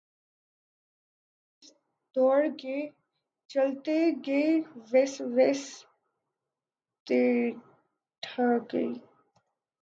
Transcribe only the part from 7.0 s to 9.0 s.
ت دھ گئی